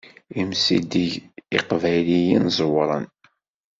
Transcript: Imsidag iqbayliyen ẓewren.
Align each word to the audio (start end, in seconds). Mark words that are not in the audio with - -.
Imsidag 0.41 1.11
iqbayliyen 1.57 2.45
ẓewren. 2.57 3.05